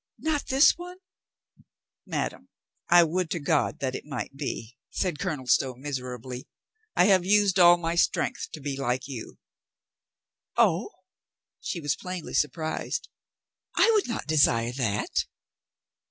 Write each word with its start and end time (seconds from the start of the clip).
"Not 0.17 0.47
this 0.47 0.79
one?" 0.79 0.97
"Madame, 2.07 2.49
I 2.89 3.03
would 3.03 3.29
to 3.29 3.39
God 3.39 3.77
that 3.81 3.93
it 3.93 4.03
might 4.03 4.35
be!" 4.35 4.75
said 4.89 5.19
Colonel 5.19 5.45
Stow 5.45 5.75
miserably. 5.75 6.47
"I 6.95 7.05
have 7.05 7.23
used 7.23 7.59
all 7.59 7.77
my 7.77 7.93
strength 7.93 8.49
to 8.53 8.59
be 8.59 8.75
like 8.75 9.07
you," 9.07 9.37
"Oh!" 10.57 10.89
She 11.61 11.79
was 11.79 11.95
plainly 11.95 12.33
surprised. 12.33 13.09
"I 13.75 13.91
would 13.93 14.07
not 14.07 14.25
desire 14.25 14.71
that." 14.71 15.25